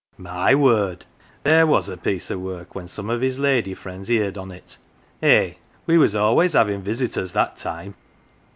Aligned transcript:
My 0.17 0.55
word! 0.55 1.05
there 1.43 1.67
was 1.67 1.87
a 1.87 1.95
piece 1.95 2.31
of 2.31 2.41
work 2.41 2.73
110 2.73 2.73
POLITICS 2.73 2.75
when 2.75 2.87
some 2.87 3.09
of 3.15 3.21
his 3.21 3.37
lady 3.37 3.75
friends 3.75 4.07
heerd 4.07 4.35
on 4.35 4.51
it. 4.51 4.77
Eh! 5.21 5.53
we 5.85 5.95
was 5.99 6.15
always 6.15 6.53
havin' 6.53 6.81
visitors 6.81 7.33
that 7.33 7.55
time 7.55 7.93